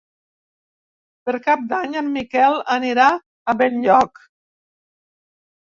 Per 1.29 1.35
Cap 1.47 1.67
d'Any 1.73 1.93
en 2.01 2.09
Miquel 2.17 2.57
anirà 2.79 3.07
a 3.17 3.57
Benlloc. 3.63 4.25